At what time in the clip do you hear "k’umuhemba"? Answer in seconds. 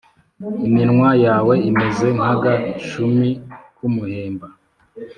3.75-4.47